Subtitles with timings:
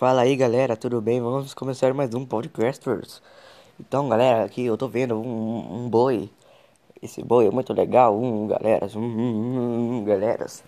[0.00, 1.20] Fala aí galera, tudo bem?
[1.20, 3.20] Vamos começar mais um podcasters.
[3.78, 6.30] Então galera, aqui eu tô vendo um, um boi.
[7.02, 10.64] Esse boi é muito legal, um galeras, um, um, um galeras.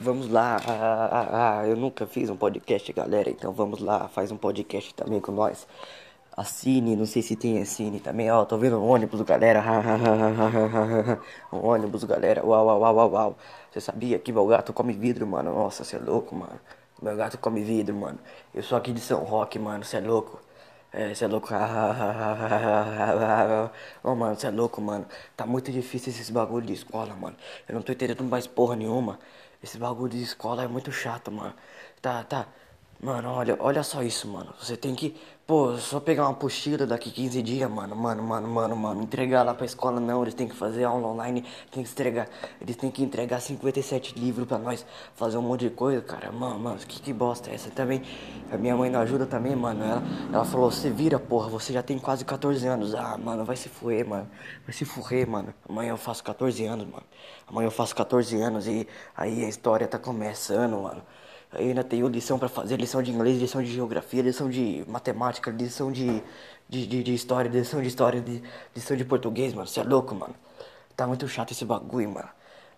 [0.00, 4.30] Vamos lá, ah, ah, ah, eu nunca fiz um podcast galera, então vamos lá, faz
[4.30, 5.66] um podcast também com nós.
[6.36, 9.64] Assine, não sei se tem assine também, ó, tô vendo um ônibus galera,
[11.52, 13.36] um ônibus galera, uau, uau, uau, uau, uau.
[13.72, 15.52] Você sabia que meu gato come vidro, mano?
[15.52, 16.60] Nossa, você é louco, mano.
[17.04, 18.18] Meu gato come vidro, mano.
[18.54, 19.84] Eu sou aqui de São Roque, mano.
[19.84, 20.40] Você é louco?
[20.92, 21.48] É, você é louco?
[24.02, 25.06] Ô, mano, você é louco, mano.
[25.36, 27.36] Tá muito difícil esses bagulho de escola, mano.
[27.68, 29.18] Eu não tô entendendo mais porra nenhuma.
[29.62, 31.54] Esse bagulho de escola é muito chato, mano.
[32.00, 32.46] Tá, tá.
[33.04, 34.54] Mano, olha, olha só isso, mano.
[34.58, 35.14] Você tem que,
[35.46, 39.02] pô, só pegar uma apostila daqui 15 dias, mano, mano, mano, mano, mano.
[39.02, 40.22] Entregar lá pra escola, não.
[40.22, 42.26] Eles têm que fazer aula online, tem que entregar.
[42.58, 46.32] Eles têm que entregar 57 livros pra nós fazer um monte de coisa, cara.
[46.32, 48.00] Mano, mano, que, que bosta é essa também?
[48.50, 49.84] A minha mãe não ajuda também, mano.
[49.84, 50.02] Ela,
[50.32, 52.94] ela falou, você vira, porra, você já tem quase 14 anos.
[52.94, 54.26] Ah, mano, vai se fuer, mano.
[54.64, 55.52] Vai se furrer, mano.
[55.68, 57.04] Amanhã eu faço 14 anos, mano.
[57.46, 61.02] Amanhã eu faço 14 anos e aí a história tá começando, mano.
[61.58, 65.50] Eu ainda tenho lição para fazer, lição de inglês, lição de geografia, lição de matemática,
[65.50, 66.22] lição de,
[66.68, 68.42] de, de, de história, lição de história, de,
[68.74, 69.66] lição de português, mano.
[69.66, 70.34] Você é louco, mano.
[70.96, 72.28] Tá muito chato esse bagulho, mano.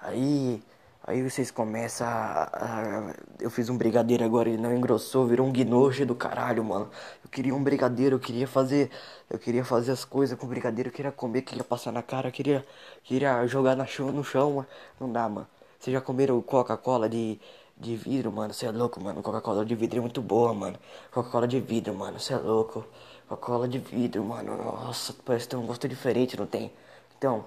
[0.00, 0.62] Aí,
[1.04, 5.52] aí vocês começam a, a, Eu fiz um brigadeiro agora, ele não engrossou, virou um
[5.52, 6.88] guinoche do caralho, mano.
[7.24, 8.90] Eu queria um brigadeiro, eu queria fazer...
[9.30, 12.64] Eu queria fazer as coisas com brigadeiro, eu queria comer, queria passar na cara, queria,
[13.02, 14.66] queria jogar na chão, no chão, mano.
[15.00, 15.46] Não dá, mano.
[15.78, 17.40] Vocês já comeram Coca-Cola de
[17.82, 18.54] de vidro, mano.
[18.54, 19.22] Você é louco, mano.
[19.22, 20.78] Coca-Cola de vidro é muito boa, mano.
[21.10, 22.18] Coca-Cola de vidro, mano.
[22.18, 22.84] Você é louco.
[23.28, 24.56] Coca-Cola de vidro, mano.
[24.56, 26.72] Nossa, parece ter um gosto diferente, não tem?
[27.18, 27.44] Então,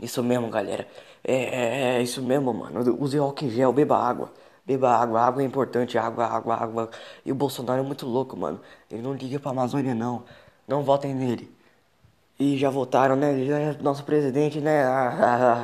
[0.00, 0.86] isso mesmo, galera.
[1.24, 2.80] É, é, é isso mesmo, mano.
[3.02, 4.32] Use álcool em gel, beba água.
[4.64, 6.90] Beba água, água é importante, água, água, água.
[7.24, 8.60] E o Bolsonaro é muito louco, mano.
[8.90, 10.24] Ele não liga pra Amazônia, não.
[10.68, 11.50] Não votem nele.
[12.38, 13.30] E já votaram, né?
[13.72, 14.84] É nosso presidente, né?
[14.84, 15.08] Ah,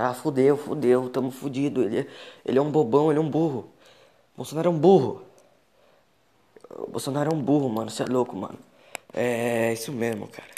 [0.07, 1.83] ah, ah, fudeu, fudeu, tamo fudido.
[1.83, 2.09] Ele,
[2.45, 3.71] ele é um bobão, ele é um burro.
[4.37, 5.23] Bolsonaro é um burro.
[6.71, 7.91] O Bolsonaro é um burro, mano.
[7.91, 8.59] Você é louco, mano.
[9.13, 10.53] É isso mesmo, cara.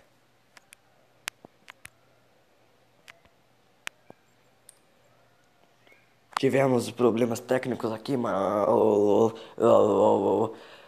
[6.39, 9.35] Tivemos problemas técnicos aqui, mano.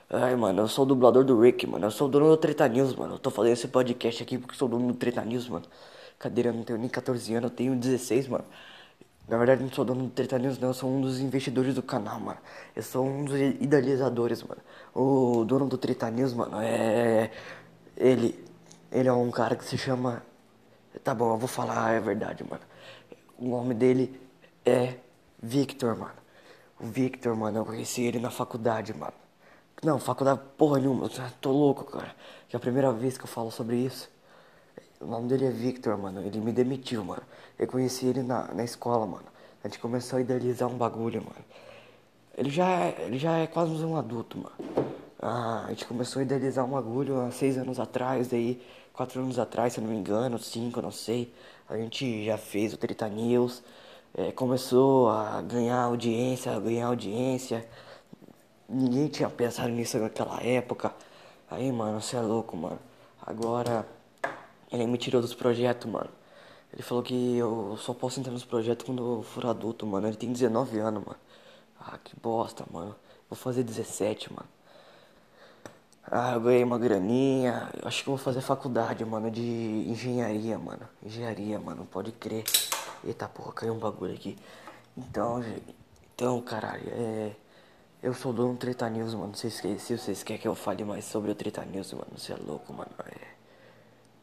[0.09, 1.87] Ai, mano, eu sou o dublador do Rick, mano.
[1.87, 3.15] Eu sou o dono do Treta News, mano.
[3.15, 5.65] Eu tô fazendo esse podcast aqui porque sou o dono do Treta News, mano.
[6.19, 8.45] Cadeira, eu não tenho nem 14 anos, eu tenho 16, mano.
[9.29, 10.69] Na verdade, não sou dono do Treta News, não.
[10.69, 12.39] Eu sou um dos investidores do canal, mano.
[12.75, 14.61] Eu sou um dos idealizadores, mano.
[14.95, 17.31] O dono do Treta News, mano, é.
[17.97, 18.45] Ele.
[18.93, 20.23] Ele é um cara que se chama.
[21.05, 22.63] Tá bom, eu vou falar a verdade, mano.
[23.39, 24.21] O nome dele
[24.65, 24.95] é
[25.43, 26.15] Victor, mano.
[26.81, 29.26] O Victor, mano, eu conheci ele na faculdade, mano.
[29.83, 31.11] Não, faculdade porra nenhuma, eu
[31.41, 32.15] tô louco, cara.
[32.49, 34.09] Que é a primeira vez que eu falo sobre isso.
[35.01, 36.21] O nome dele é Victor, mano.
[36.23, 37.23] Ele me demitiu, mano.
[37.59, 39.27] Eu conheci ele na, na escola, mano.
[39.63, 41.45] A gente começou a idealizar um bagulho, mano.
[42.37, 44.55] Ele já é, ele já é quase um adulto, mano.
[45.21, 48.61] Ah, a gente começou a idealizar um bagulho há seis anos atrás, daí
[48.93, 51.33] quatro anos atrás, se eu não me engano, cinco, não sei.
[51.69, 53.63] A gente já fez o Trita News.
[54.15, 57.67] É, começou a ganhar audiência, a ganhar audiência.
[58.69, 60.93] Ninguém tinha pensado nisso naquela época.
[61.51, 62.79] Aí, mano, você é louco, mano.
[63.25, 63.87] Agora,
[64.73, 66.11] ele me tirou dos projetos, mano.
[66.73, 70.09] Ele falou que eu só posso entrar nos projetos quando eu for adulto, mano.
[70.09, 71.19] Ele tem 19 anos, mano.
[71.81, 72.95] Ah, que bosta, mano.
[73.31, 74.49] Vou fazer 17, mano.
[76.11, 77.71] Ah, eu ganhei uma graninha.
[77.81, 79.41] Eu acho que vou fazer faculdade, mano, de
[79.89, 80.89] engenharia, mano.
[81.03, 82.45] Engenharia, mano, pode crer.
[83.05, 84.37] Eita porra, caiu um bagulho aqui.
[84.97, 85.43] Então,
[86.15, 87.46] então, caralho, é.
[88.07, 89.35] Eu sou dono do Treta News, mano.
[89.35, 92.37] Se vocês, vocês querem que eu fale mais sobre o Treta News, mano, você é
[92.37, 92.93] louco, mano.
[93.05, 93.27] É...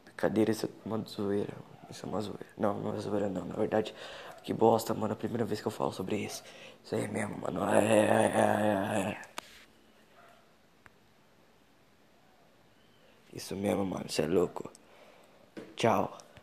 [0.06, 1.52] Brincadeira, isso é uma zoeira.
[1.90, 2.46] Isso é uma zoeira.
[2.56, 3.44] Não, não é zoeira, não.
[3.44, 3.94] Na verdade,
[4.42, 5.12] que bosta, mano.
[5.12, 6.42] A primeira vez que eu falo sobre isso.
[6.82, 7.62] Isso aí mesmo, mano.
[7.68, 9.22] É, é, é, é.
[13.34, 14.06] Isso mesmo, mano.
[14.08, 14.70] Você é louco.
[15.76, 16.24] Tchau.